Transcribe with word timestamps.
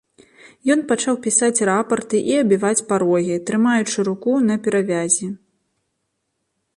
Ён 0.75 0.79
пачаў 0.91 1.15
пісаць 1.25 1.65
рапарты 1.69 2.17
і 2.31 2.39
абіваць 2.45 2.85
парогі, 2.91 3.35
трымаючы 3.49 4.07
руку 4.11 4.31
на 4.49 4.55
перавязі. 4.69 5.27